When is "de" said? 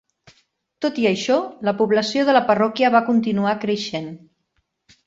2.31-2.37